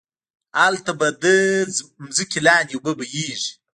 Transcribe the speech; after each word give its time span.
هلته 0.61 0.91
به 0.99 1.07
ده 1.21 1.35
ځمکی 1.75 2.39
لاندی 2.45 2.75
اوبه 2.75 2.91
بهيږي 2.99 3.51